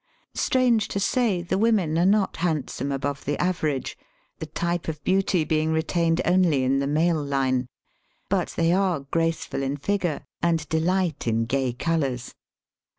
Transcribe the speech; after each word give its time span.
Strange 0.33 0.87
to 0.87 0.99
say, 0.99 1.43
the 1.43 1.59
women 1.59 1.95
are 1.95 2.07
not 2.07 2.37
handsome 2.37 2.91
above 2.91 3.23
the 3.23 3.39
average, 3.39 3.95
the 4.39 4.47
type 4.47 4.87
of 4.87 5.03
beauty 5.03 5.43
being 5.43 5.71
retained 5.71 6.19
only 6.25 6.63
in 6.63 6.79
the 6.79 6.87
male 6.87 7.23
line; 7.23 7.67
but 8.27 8.47
they 8.57 8.73
ai?e 8.73 9.01
graceful 9.11 9.61
in 9.61 9.77
figure, 9.77 10.25
tind 10.41 10.67
delight 10.69 11.27
in 11.27 11.45
gay 11.45 11.71
colours. 11.71 12.33